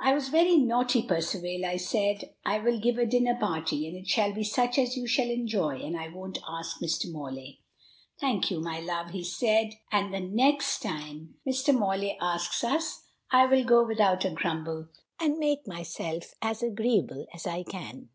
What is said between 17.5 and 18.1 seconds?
can."